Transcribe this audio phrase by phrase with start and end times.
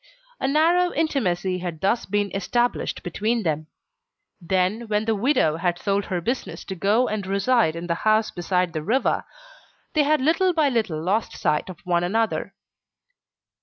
[0.39, 3.67] A narrow intimacy had thus been established between them;
[4.41, 8.31] then, when the widow had sold her business to go and reside in the house
[8.31, 9.25] beside the river,
[9.93, 12.55] they had little by little lost sight of one another.